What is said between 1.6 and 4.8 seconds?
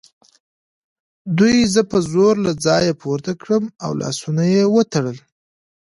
زه په زور له ځایه پورته کړم او لاسونه یې